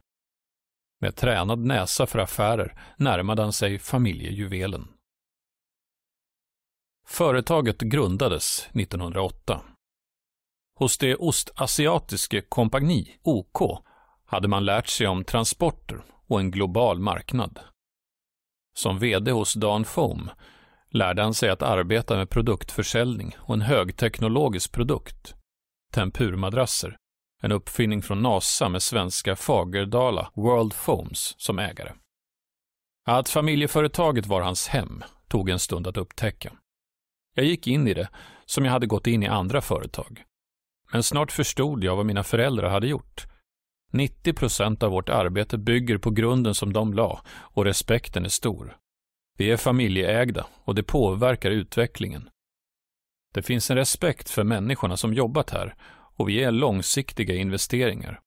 Med 1.01 1.17
tränad 1.17 1.59
näsa 1.59 2.07
för 2.07 2.19
affärer 2.19 2.81
närmade 2.97 3.43
han 3.43 3.53
sig 3.53 3.79
familjejuvelen. 3.79 4.89
Företaget 7.07 7.81
grundades 7.81 8.69
1908. 8.75 9.61
Hos 10.79 10.99
det 10.99 11.17
Ostasiatiske 11.17 12.41
kompagni, 12.41 13.19
OK, 13.23 13.85
hade 14.27 14.49
man 14.49 14.65
lärt 14.65 14.87
sig 14.87 15.07
om 15.07 15.25
transporter 15.25 16.05
och 16.27 16.41
en 16.41 16.51
global 16.51 16.99
marknad. 16.99 17.61
Som 18.77 18.99
VD 18.99 19.31
hos 19.31 19.55
Dan 19.55 19.85
Foam 19.85 20.31
lärde 20.91 21.23
han 21.23 21.35
sig 21.35 21.51
att 21.51 21.63
arbeta 21.63 22.17
med 22.17 22.31
produktförsäljning 22.31 23.37
och 23.39 23.55
en 23.55 23.61
högteknologisk 23.61 24.73
produkt, 24.73 25.35
tempurmadrasser, 25.93 26.97
en 27.43 27.53
uppfinning 27.53 28.03
från 28.03 28.23
NASA 28.23 28.69
med 28.69 28.83
svenska 28.83 29.37
Fagerdala 29.37 30.31
World 30.35 30.73
Foams 30.73 31.35
som 31.39 31.59
ägare. 31.59 31.93
Att 33.07 33.29
familjeföretaget 33.29 34.27
var 34.27 34.41
hans 34.41 34.69
hem 34.69 35.05
tog 35.29 35.51
en 35.51 35.59
stund 35.59 35.87
att 35.87 35.97
upptäcka. 35.97 36.53
Jag 37.41 37.47
gick 37.47 37.67
in 37.67 37.89
i 37.89 37.95
det 37.95 38.09
som 38.47 38.65
jag 38.65 38.73
hade 38.73 38.87
gått 38.87 39.07
in 39.07 39.23
i 39.23 39.27
andra 39.27 39.61
företag. 39.61 40.23
Men 40.93 41.03
snart 41.03 41.33
förstod 41.33 41.85
jag 41.85 41.97
vad 41.97 42.07
mina 42.07 42.25
föräldrar 42.25 42.71
hade 42.71 42.87
gjort 42.87 43.27
90 43.93 44.33
procent 44.33 44.83
av 44.83 44.91
vårt 44.91 45.09
arbete 45.09 45.59
bygger 45.59 45.99
på 45.99 46.11
grunden 46.11 46.55
som 46.55 46.73
de 46.73 46.95
la 46.95 47.23
och 47.29 47.65
respekten 47.65 48.25
är 48.25 48.29
stor. 48.29 48.77
Vi 49.39 49.51
är 49.51 49.57
familjeägda 49.57 50.47
och 50.65 50.75
det 50.75 50.83
påverkar 50.83 51.51
utvecklingen. 51.51 52.31
Det 53.35 53.43
finns 53.43 53.71
en 53.71 53.77
respekt 53.77 54.31
för 54.31 54.45
människorna 54.45 54.97
som 54.97 55.15
jobbat 55.15 55.51
här 55.51 55.75
och 56.17 56.29
vi 56.29 56.43
är 56.43 56.51
långsiktiga 56.51 57.35
investeringar. 57.35 58.21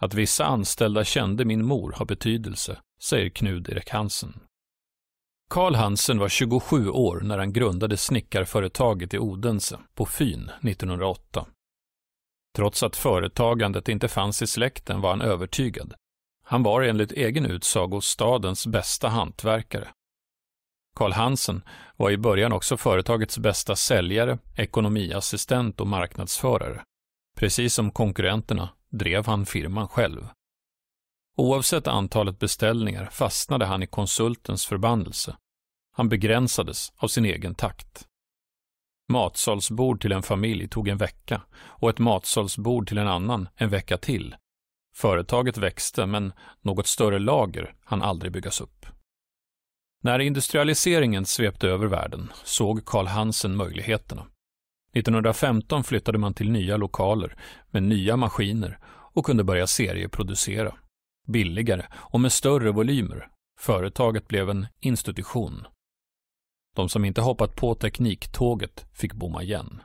Att 0.00 0.14
vissa 0.14 0.44
anställda 0.44 1.04
kände 1.04 1.44
min 1.44 1.64
mor 1.64 1.92
har 1.92 2.06
betydelse, 2.06 2.78
säger 3.02 3.28
Knud 3.28 3.68
Erik 3.68 3.90
Hansen. 3.90 4.40
Karl 5.50 5.74
Hansen 5.74 6.18
var 6.18 6.28
27 6.28 6.88
år 6.88 7.20
när 7.20 7.38
han 7.38 7.52
grundade 7.52 7.96
snickarföretaget 7.96 9.14
i 9.14 9.18
Odense 9.18 9.78
på 9.94 10.06
Fyn 10.06 10.50
1908. 10.62 11.46
Trots 12.56 12.82
att 12.82 12.96
företagandet 12.96 13.88
inte 13.88 14.08
fanns 14.08 14.42
i 14.42 14.46
släkten 14.46 15.00
var 15.00 15.10
han 15.10 15.20
övertygad. 15.20 15.94
Han 16.44 16.62
var 16.62 16.82
enligt 16.82 17.12
egen 17.12 17.46
utsago 17.46 18.00
stadens 18.00 18.66
bästa 18.66 19.08
hantverkare. 19.08 19.88
Karl 20.96 21.12
Hansen 21.12 21.62
var 21.96 22.10
i 22.10 22.18
början 22.18 22.52
också 22.52 22.76
företagets 22.76 23.38
bästa 23.38 23.76
säljare, 23.76 24.38
ekonomiassistent 24.56 25.80
och 25.80 25.86
marknadsförare. 25.86 26.82
Precis 27.36 27.74
som 27.74 27.90
konkurrenterna 27.90 28.68
drev 28.90 29.26
han 29.26 29.46
firman 29.46 29.88
själv. 29.88 30.28
Oavsett 31.38 31.86
antalet 31.86 32.38
beställningar 32.38 33.06
fastnade 33.06 33.64
han 33.64 33.82
i 33.82 33.86
konsultens 33.86 34.66
förbannelse. 34.66 35.36
Han 35.92 36.08
begränsades 36.08 36.92
av 36.96 37.08
sin 37.08 37.24
egen 37.24 37.54
takt. 37.54 38.06
Matsalsbord 39.08 40.00
till 40.00 40.12
en 40.12 40.22
familj 40.22 40.68
tog 40.68 40.88
en 40.88 40.98
vecka 40.98 41.42
och 41.56 41.90
ett 41.90 41.98
matsalsbord 41.98 42.88
till 42.88 42.98
en 42.98 43.08
annan 43.08 43.48
en 43.56 43.70
vecka 43.70 43.98
till. 43.98 44.36
Företaget 44.94 45.58
växte, 45.58 46.06
men 46.06 46.32
något 46.62 46.86
större 46.86 47.18
lager 47.18 47.74
hann 47.84 48.02
aldrig 48.02 48.32
byggas 48.32 48.60
upp. 48.60 48.86
När 50.02 50.18
industrialiseringen 50.18 51.26
svepte 51.26 51.68
över 51.68 51.86
världen 51.86 52.32
såg 52.44 52.84
Karl 52.84 53.06
Hansen 53.06 53.56
möjligheterna. 53.56 54.26
1915 54.92 55.84
flyttade 55.84 56.18
man 56.18 56.34
till 56.34 56.50
nya 56.50 56.76
lokaler 56.76 57.36
med 57.70 57.82
nya 57.82 58.16
maskiner 58.16 58.78
och 58.86 59.26
kunde 59.26 59.44
börja 59.44 59.66
serieproducera. 59.66 60.74
Billigare 61.26 61.86
och 61.92 62.20
med 62.20 62.32
större 62.32 62.72
volymer 62.72 63.28
Företaget 63.58 64.28
blev 64.28 64.50
en 64.50 64.66
institution. 64.80 65.66
De 66.76 66.88
som 66.88 67.04
inte 67.04 67.20
hoppat 67.20 67.56
på 67.56 67.74
tekniktåget 67.74 68.86
fick 68.92 69.12
bomma 69.12 69.42
igen. 69.42 69.82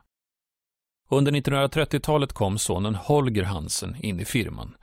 Under 1.10 1.32
1930-talet 1.32 2.34
kom 2.34 2.58
sonen 2.58 2.96
Holger 2.96 3.44
Hansen 3.44 3.96
in 4.00 4.20
i 4.20 4.26
firman. 4.26 4.76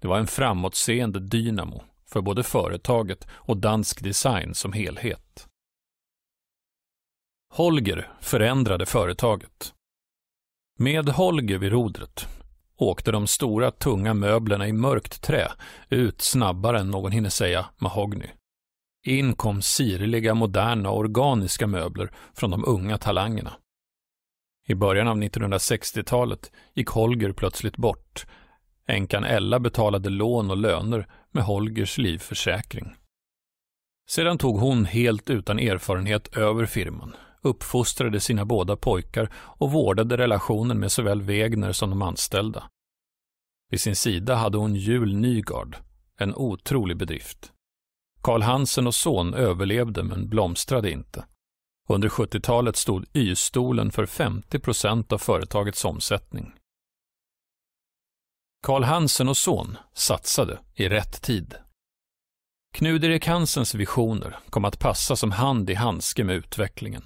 Det 0.00 0.08
var 0.08 0.18
en 0.18 0.26
framåtseende 0.26 1.20
dynamo 1.20 1.82
för 2.04 2.20
både 2.20 2.42
företaget 2.42 3.26
och 3.30 3.56
dansk 3.56 4.02
design 4.02 4.54
som 4.54 4.72
helhet. 4.72 5.48
Holger 7.54 8.12
förändrade 8.20 8.86
företaget. 8.86 9.74
Med 10.78 11.08
Holger 11.08 11.58
vid 11.58 11.72
rodret 11.72 12.28
åkte 12.76 13.12
de 13.12 13.26
stora 13.26 13.70
tunga 13.70 14.14
möblerna 14.14 14.68
i 14.68 14.72
mörkt 14.72 15.22
trä 15.22 15.48
ut 15.88 16.22
snabbare 16.22 16.80
än 16.80 16.90
någon 16.90 17.12
hinner 17.12 17.30
säga 17.30 17.66
mahogny. 17.78 18.26
In 19.06 19.34
kom 19.34 19.62
sirliga, 19.62 20.34
moderna, 20.34 20.90
organiska 20.90 21.66
möbler 21.66 22.10
från 22.34 22.50
de 22.50 22.64
unga 22.66 22.98
talangerna. 22.98 23.52
I 24.68 24.74
början 24.74 25.08
av 25.08 25.16
1960-talet 25.16 26.52
gick 26.74 26.88
Holger 26.88 27.32
plötsligt 27.32 27.76
bort. 27.76 28.26
Änkan 28.86 29.24
Ella 29.24 29.60
betalade 29.60 30.10
lån 30.10 30.50
och 30.50 30.56
löner 30.56 31.08
med 31.32 31.44
Holgers 31.44 31.98
livförsäkring. 31.98 32.94
Sedan 34.08 34.38
tog 34.38 34.58
hon 34.58 34.84
helt 34.84 35.30
utan 35.30 35.58
erfarenhet 35.58 36.36
över 36.36 36.66
firman, 36.66 37.16
uppfostrade 37.42 38.20
sina 38.20 38.44
båda 38.44 38.76
pojkar 38.76 39.32
och 39.34 39.72
vårdade 39.72 40.16
relationen 40.16 40.80
med 40.80 40.92
såväl 40.92 41.22
Wegner 41.22 41.72
som 41.72 41.90
de 41.90 42.02
anställda. 42.02 42.70
Vid 43.70 43.80
sin 43.80 43.96
sida 43.96 44.34
hade 44.34 44.58
hon 44.58 44.74
Jul 44.74 45.16
Nygard, 45.16 45.76
en 46.18 46.34
otrolig 46.34 46.96
bedrift. 46.96 47.52
Karl 48.22 48.42
Hansen 48.42 48.86
och 48.86 48.94
son 48.94 49.34
överlevde 49.34 50.02
men 50.02 50.28
blomstrade 50.28 50.90
inte. 50.90 51.24
Under 51.88 52.08
70-talet 52.08 52.76
stod 52.76 53.04
Y-stolen 53.12 53.92
för 53.92 54.06
50 54.06 54.58
procent 54.58 55.12
av 55.12 55.18
företagets 55.18 55.84
omsättning. 55.84 56.52
Karl 58.62 58.82
Hansen 58.82 59.28
och 59.28 59.36
son 59.36 59.78
satsade 59.94 60.58
i 60.74 60.88
rätt 60.88 61.22
tid. 61.22 61.54
Knud-Erik 62.74 63.26
Hansens 63.26 63.74
visioner 63.74 64.38
kom 64.50 64.64
att 64.64 64.78
passa 64.78 65.16
som 65.16 65.32
hand 65.32 65.70
i 65.70 65.74
handske 65.74 66.24
med 66.24 66.36
utvecklingen. 66.36 67.02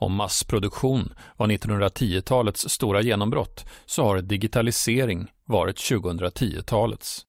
Om 0.00 0.14
massproduktion 0.14 1.12
var 1.36 1.46
1910-talets 1.46 2.68
stora 2.68 3.02
genombrott 3.02 3.66
så 3.86 4.04
har 4.04 4.20
digitalisering 4.20 5.32
varit 5.44 5.76
2010-talets. 5.76 7.22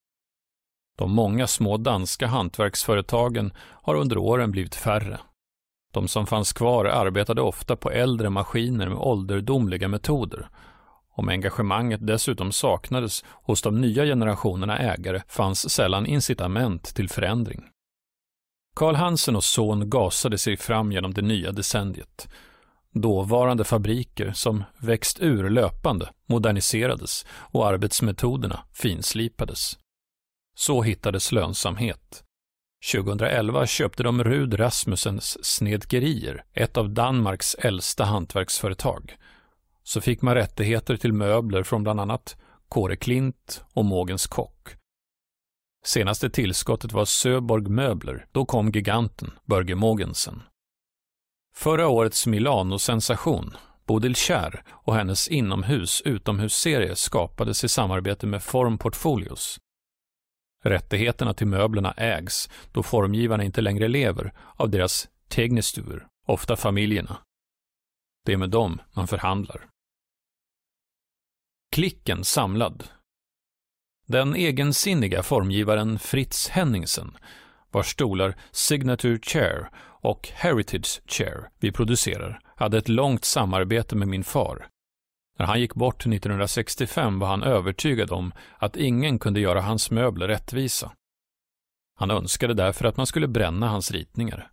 De 0.98 1.12
många 1.12 1.48
små 1.48 1.78
danska 1.78 2.28
hantverksföretagen 2.28 3.54
har 3.58 3.96
under 3.96 4.18
åren 4.18 4.52
blivit 4.52 4.76
färre. 4.76 5.20
De 5.94 6.08
som 6.08 6.28
fanns 6.28 6.54
kvar 6.54 6.86
arbetade 6.86 7.42
ofta 7.42 7.76
på 7.76 7.92
äldre 7.92 8.30
maskiner 8.30 8.90
med 8.90 8.98
ålderdomliga 8.98 9.88
metoder. 9.88 10.50
Om 11.16 11.30
engagemanget 11.30 12.08
dessutom 12.08 12.52
saknades 12.52 13.24
hos 13.26 13.62
de 13.62 13.82
nya 13.82 14.06
generationerna 14.06 14.78
ägare 14.78 15.22
fanns 15.28 15.70
sällan 15.70 16.06
incitament 16.06 16.84
till 16.84 17.10
förändring. 17.10 17.64
Karl 18.76 18.96
Hansen 18.96 19.36
och 19.36 19.44
son 19.44 19.90
gasade 19.90 20.38
sig 20.38 20.58
fram 20.58 20.92
genom 20.92 21.14
det 21.14 21.22
nya 21.22 21.52
decenniet. 21.52 22.28
Dåvarande 22.94 23.64
fabriker 23.64 24.32
som 24.32 24.64
växt 24.80 25.20
ur 25.20 25.50
löpande 25.50 26.10
moderniserades 26.26 27.26
och 27.30 27.68
arbetsmetoderna 27.68 28.60
finslipades. 28.74 29.78
Så 30.56 30.82
hittades 30.82 31.32
lönsamhet. 31.32 32.24
2011 32.94 33.66
köpte 33.68 34.04
de 34.04 34.24
Rud 34.24 34.60
Rasmussens 34.60 35.46
Snedkerier, 35.46 36.44
ett 36.54 36.78
av 36.78 36.90
Danmarks 36.90 37.56
äldsta 37.56 38.04
hantverksföretag. 38.04 39.18
Så 39.84 40.02
fick 40.02 40.22
man 40.22 40.36
rättigheter 40.36 40.98
till 40.98 41.14
möbler 41.14 41.64
från 41.64 41.84
bland 41.84 42.00
annat 42.00 42.38
Kåre 42.70 42.96
Klint 42.96 43.64
och 43.74 43.86
Mågens 43.86 44.28
Kock. 44.28 44.70
Senaste 45.86 46.30
tillskottet 46.30 46.92
var 46.92 47.06
Söborg 47.06 47.70
Möbler, 47.70 48.26
då 48.32 48.46
kom 48.46 48.72
giganten 48.72 49.32
Börge 49.46 49.76
Mogensen. 49.76 50.42
Förra 51.56 51.88
årets 51.88 52.28
Milano-sensation, 52.28 53.58
Bodil 53.86 54.16
Kjær 54.16 54.64
och 54.70 54.96
hennes 54.96 55.28
inomhus-utomhusserie 55.28 56.96
skapades 56.96 57.64
i 57.64 57.70
samarbete 57.70 58.28
med 58.28 58.44
Form 58.44 58.78
Portfolios 58.78 59.60
Rättigheterna 60.64 61.34
till 61.34 61.48
möblerna 61.48 61.92
ägs, 61.92 62.50
då 62.72 62.84
formgivarna 62.84 63.44
inte 63.44 63.62
längre 63.62 63.88
lever, 63.88 64.34
av 64.56 64.70
deras 64.70 65.10
tegnestuer, 65.28 66.08
ofta 66.28 66.56
familjerna. 66.56 67.18
Det 68.26 68.34
är 68.34 68.38
med 68.38 68.50
dem 68.50 68.82
man 68.94 69.08
förhandlar. 69.08 69.68
Klicken 71.72 72.24
samlad. 72.24 72.84
Den 74.08 74.36
egensinniga 74.36 75.24
formgivaren 75.24 76.00
Fritz 76.00 76.50
Henningsen, 76.50 77.18
vars 77.72 77.92
stolar 77.92 78.38
Signature 78.52 79.20
Chair 79.20 79.70
och 80.02 80.30
Heritage 80.34 81.02
Chair 81.08 81.50
vi 81.60 81.72
producerar, 81.72 82.40
hade 82.56 82.78
ett 82.78 82.90
långt 82.90 83.26
samarbete 83.26 83.96
med 83.96 84.08
min 84.08 84.24
far, 84.24 84.68
när 85.42 85.46
han 85.46 85.60
gick 85.60 85.74
bort 85.74 86.06
1965 86.06 87.20
var 87.20 87.28
han 87.28 87.44
övertygad 87.44 88.12
om 88.12 88.32
att 88.58 88.76
ingen 88.76 89.20
kunde 89.20 89.40
göra 89.40 89.62
hans 89.62 89.92
möbler 89.92 90.28
rättvisa. 90.28 90.92
Han 91.96 92.12
önskade 92.12 92.54
därför 92.54 92.86
att 92.86 92.98
man 92.98 93.08
skulle 93.08 93.28
bränna 93.28 93.68
hans 93.68 93.92
ritningar. 93.92 94.52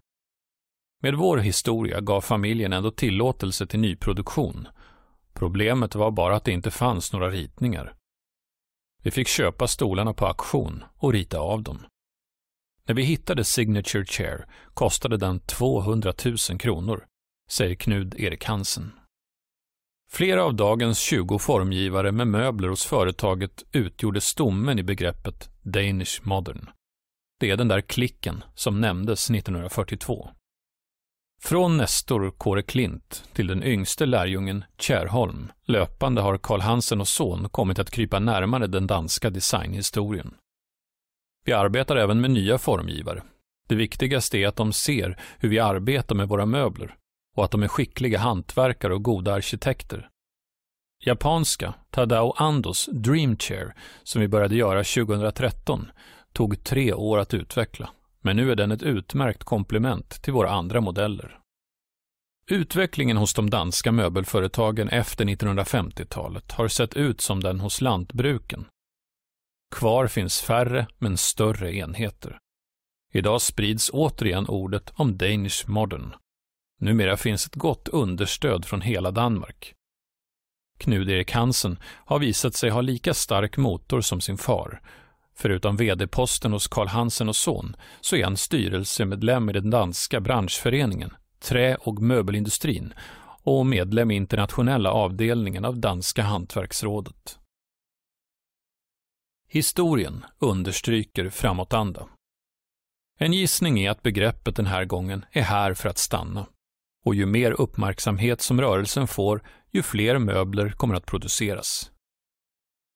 Med 1.02 1.14
vår 1.14 1.38
historia 1.38 2.00
gav 2.00 2.20
familjen 2.20 2.72
ändå 2.72 2.90
tillåtelse 2.90 3.66
till 3.66 3.80
nyproduktion. 3.80 4.68
Problemet 5.34 5.94
var 5.94 6.10
bara 6.10 6.36
att 6.36 6.44
det 6.44 6.52
inte 6.52 6.70
fanns 6.70 7.12
några 7.12 7.30
ritningar. 7.30 7.94
Vi 9.02 9.10
fick 9.10 9.28
köpa 9.28 9.66
stolarna 9.66 10.14
på 10.14 10.26
auktion 10.26 10.84
och 10.96 11.12
rita 11.12 11.38
av 11.38 11.62
dem. 11.62 11.86
När 12.88 12.94
vi 12.94 13.02
hittade 13.02 13.44
Signature 13.44 14.04
Chair 14.04 14.46
kostade 14.74 15.16
den 15.16 15.40
200 15.40 16.12
000 16.24 16.58
kronor, 16.58 17.06
säger 17.50 17.74
Knud 17.74 18.14
Erik 18.18 18.44
Hansen. 18.44 18.92
Flera 20.10 20.44
av 20.44 20.54
dagens 20.54 20.98
20 20.98 21.38
formgivare 21.38 22.12
med 22.12 22.26
möbler 22.26 22.68
hos 22.68 22.84
företaget 22.84 23.64
utgjorde 23.72 24.20
stommen 24.20 24.78
i 24.78 24.82
begreppet 24.82 25.50
Danish 25.62 26.20
Modern. 26.22 26.68
Det 27.40 27.50
är 27.50 27.56
den 27.56 27.68
där 27.68 27.80
klicken 27.80 28.44
som 28.54 28.80
nämndes 28.80 29.30
1942. 29.30 30.30
Från 31.42 31.76
Nestor 31.76 32.30
Kåre 32.30 32.62
Klint 32.62 33.24
till 33.32 33.46
den 33.46 33.62
yngste 33.62 34.06
lärjungen 34.06 34.64
Kärholm 34.78 35.52
löpande 35.64 36.20
har 36.20 36.38
Karl 36.38 36.60
Hansen 36.60 37.00
och 37.00 37.08
son 37.08 37.48
kommit 37.48 37.78
att 37.78 37.90
krypa 37.90 38.18
närmare 38.18 38.66
den 38.66 38.86
danska 38.86 39.30
designhistorien. 39.30 40.34
Vi 41.48 41.52
arbetar 41.52 41.96
även 41.96 42.20
med 42.20 42.30
nya 42.30 42.58
formgivare. 42.58 43.22
Det 43.68 43.74
viktigaste 43.74 44.38
är 44.38 44.48
att 44.48 44.56
de 44.56 44.72
ser 44.72 45.20
hur 45.38 45.48
vi 45.48 45.58
arbetar 45.58 46.14
med 46.14 46.28
våra 46.28 46.46
möbler 46.46 46.94
och 47.36 47.44
att 47.44 47.50
de 47.50 47.62
är 47.62 47.68
skickliga 47.68 48.18
hantverkare 48.18 48.94
och 48.94 49.02
goda 49.02 49.34
arkitekter. 49.34 50.08
Japanska 51.04 51.74
Tadao 51.90 52.34
Andos 52.36 52.88
Dream 52.92 53.36
Chair, 53.36 53.74
som 54.02 54.20
vi 54.20 54.28
började 54.28 54.56
göra 54.56 54.84
2013, 54.84 55.90
tog 56.32 56.64
tre 56.64 56.92
år 56.92 57.18
att 57.18 57.34
utveckla, 57.34 57.90
men 58.20 58.36
nu 58.36 58.52
är 58.52 58.56
den 58.56 58.72
ett 58.72 58.82
utmärkt 58.82 59.44
komplement 59.44 60.22
till 60.22 60.32
våra 60.32 60.50
andra 60.50 60.80
modeller. 60.80 61.38
Utvecklingen 62.50 63.16
hos 63.16 63.34
de 63.34 63.50
danska 63.50 63.92
möbelföretagen 63.92 64.88
efter 64.88 65.24
1950-talet 65.24 66.52
har 66.52 66.68
sett 66.68 66.94
ut 66.94 67.20
som 67.20 67.40
den 67.40 67.60
hos 67.60 67.80
lantbruken. 67.80 68.66
Kvar 69.70 70.06
finns 70.06 70.40
färre 70.40 70.86
men 70.98 71.16
större 71.16 71.76
enheter. 71.76 72.38
Idag 73.12 73.42
sprids 73.42 73.90
återigen 73.92 74.48
ordet 74.48 74.92
om 74.96 75.18
Danish 75.18 75.68
Modern 75.68 76.14
Numera 76.80 77.16
finns 77.16 77.46
ett 77.46 77.54
gott 77.54 77.88
understöd 77.88 78.64
från 78.64 78.80
hela 78.80 79.10
Danmark. 79.10 79.74
Knud-Erik 80.78 81.32
Hansen 81.32 81.78
har 81.82 82.18
visat 82.18 82.54
sig 82.54 82.70
ha 82.70 82.80
lika 82.80 83.14
stark 83.14 83.56
motor 83.56 84.00
som 84.00 84.20
sin 84.20 84.38
far. 84.38 84.80
Förutom 85.36 85.76
vd-posten 85.76 86.52
hos 86.52 86.68
Carl 86.68 86.88
Hansen 86.88 87.28
och 87.28 87.36
son 87.36 87.76
så 88.00 88.16
är 88.16 88.24
han 88.24 88.36
styrelsemedlem 88.36 89.50
i 89.50 89.52
den 89.52 89.70
danska 89.70 90.20
branschföreningen 90.20 91.10
Trä 91.40 91.76
och 91.76 92.02
möbelindustrin 92.02 92.94
och 93.42 93.66
medlem 93.66 94.10
i 94.10 94.14
internationella 94.14 94.90
avdelningen 94.90 95.64
av 95.64 95.80
Danska 95.80 96.22
hantverksrådet. 96.22 97.38
Historien 99.50 100.24
understryker 100.38 101.30
framåtanda. 101.30 102.08
En 103.18 103.32
gissning 103.32 103.80
är 103.80 103.90
att 103.90 104.02
begreppet 104.02 104.56
den 104.56 104.66
här 104.66 104.84
gången 104.84 105.24
är 105.32 105.42
här 105.42 105.74
för 105.74 105.88
att 105.88 105.98
stanna 105.98 106.46
och 107.04 107.14
ju 107.14 107.26
mer 107.26 107.60
uppmärksamhet 107.60 108.40
som 108.40 108.60
rörelsen 108.60 109.06
får, 109.06 109.42
ju 109.70 109.82
fler 109.82 110.18
möbler 110.18 110.70
kommer 110.70 110.94
att 110.94 111.06
produceras. 111.06 111.90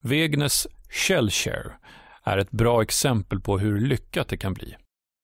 Wegners 0.02 0.66
Shellshare 0.90 1.72
är 2.22 2.38
ett 2.38 2.50
bra 2.50 2.82
exempel 2.82 3.40
på 3.40 3.58
hur 3.58 3.80
lyckat 3.80 4.28
det 4.28 4.36
kan 4.36 4.54
bli. 4.54 4.76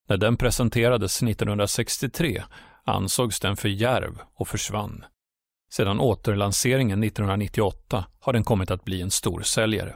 När 0.07 0.17
den 0.17 0.37
presenterades 0.37 1.23
1963 1.23 2.43
ansågs 2.83 3.39
den 3.39 3.57
för 3.57 3.69
järv 3.69 4.19
och 4.33 4.47
försvann. 4.47 5.05
Sedan 5.71 5.99
återlanseringen 5.99 7.03
1998 7.03 8.05
har 8.19 8.33
den 8.33 8.43
kommit 8.43 8.71
att 8.71 8.85
bli 8.85 9.01
en 9.01 9.11
storsäljare. 9.11 9.95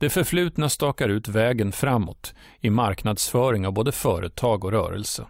Det 0.00 0.10
förflutna 0.10 0.68
stakar 0.68 1.08
ut 1.08 1.28
vägen 1.28 1.72
framåt 1.72 2.34
i 2.60 2.70
marknadsföring 2.70 3.66
av 3.66 3.72
både 3.72 3.92
företag 3.92 4.64
och 4.64 4.72
rörelse. 4.72 5.26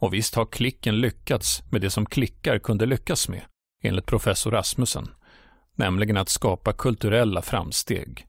Och 0.00 0.14
visst 0.14 0.34
har 0.34 0.46
klicken 0.46 1.00
lyckats 1.00 1.62
med 1.70 1.80
det 1.80 1.90
som 1.90 2.06
klickar 2.06 2.58
kunde 2.58 2.86
lyckas 2.86 3.28
med, 3.28 3.42
enligt 3.82 4.06
professor 4.06 4.50
Rasmussen, 4.50 5.08
nämligen 5.74 6.16
att 6.16 6.28
skapa 6.28 6.72
kulturella 6.72 7.42
framsteg. 7.42 8.26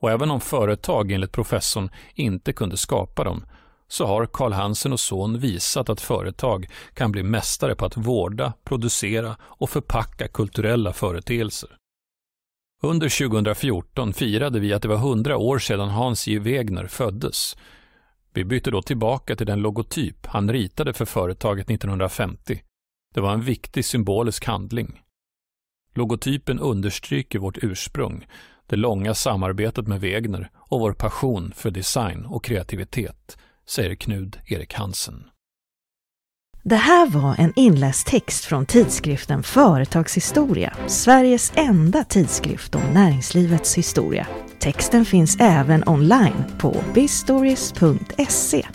Och 0.00 0.10
även 0.10 0.30
om 0.30 0.40
företag 0.40 1.12
enligt 1.12 1.32
professorn 1.32 1.90
inte 2.14 2.52
kunde 2.52 2.76
skapa 2.76 3.24
dem, 3.24 3.44
så 3.88 4.06
har 4.06 4.26
Karl 4.26 4.52
Hansen 4.52 4.92
och 4.92 5.00
son 5.00 5.38
visat 5.38 5.88
att 5.88 6.00
företag 6.00 6.66
kan 6.94 7.12
bli 7.12 7.22
mästare 7.22 7.74
på 7.74 7.86
att 7.86 7.96
vårda, 7.96 8.52
producera 8.64 9.36
och 9.40 9.70
förpacka 9.70 10.28
kulturella 10.28 10.92
företeelser. 10.92 11.77
Under 12.82 13.28
2014 13.28 14.12
firade 14.12 14.60
vi 14.60 14.72
att 14.72 14.82
det 14.82 14.88
var 14.88 14.96
100 14.96 15.36
år 15.36 15.58
sedan 15.58 15.88
Hans 15.88 16.26
J. 16.26 16.38
Wegner 16.38 16.86
föddes. 16.86 17.56
Vi 18.32 18.44
bytte 18.44 18.70
då 18.70 18.82
tillbaka 18.82 19.36
till 19.36 19.46
den 19.46 19.60
logotyp 19.60 20.26
han 20.26 20.52
ritade 20.52 20.92
för 20.92 21.04
företaget 21.04 21.70
1950. 21.70 22.62
Det 23.14 23.20
var 23.20 23.32
en 23.32 23.40
viktig 23.40 23.84
symbolisk 23.84 24.44
handling. 24.44 25.00
Logotypen 25.94 26.58
understryker 26.58 27.38
vårt 27.38 27.58
ursprung, 27.62 28.26
det 28.66 28.76
långa 28.76 29.14
samarbetet 29.14 29.86
med 29.86 30.00
Wegner 30.00 30.50
och 30.56 30.80
vår 30.80 30.92
passion 30.92 31.52
för 31.56 31.70
design 31.70 32.24
och 32.26 32.44
kreativitet, 32.44 33.38
säger 33.66 33.94
Knud 33.94 34.38
Erik 34.46 34.74
Hansen. 34.74 35.24
Det 36.68 36.76
här 36.76 37.06
var 37.06 37.34
en 37.38 37.52
inläst 37.56 38.06
text 38.06 38.44
från 38.44 38.66
tidskriften 38.66 39.42
Företagshistoria, 39.42 40.74
Sveriges 40.86 41.52
enda 41.54 42.04
tidskrift 42.04 42.74
om 42.74 42.82
näringslivets 42.94 43.78
historia. 43.78 44.26
Texten 44.58 45.04
finns 45.04 45.36
även 45.40 45.88
online 45.88 46.44
på 46.58 46.76
bistories.se. 46.94 48.66